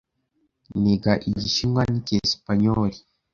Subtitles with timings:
[0.81, 2.97] Niga Igishinwa n'Icyesipanyoli.